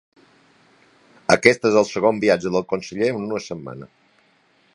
[1.35, 3.93] Aquest és segon viatge del conseller en una setmana.